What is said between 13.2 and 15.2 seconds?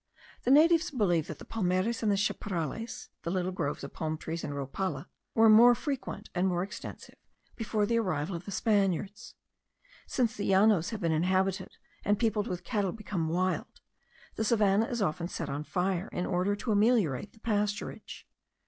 wild, the savannah is